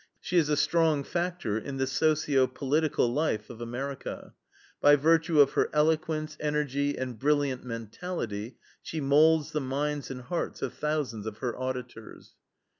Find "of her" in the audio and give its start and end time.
5.39-5.69, 11.27-11.55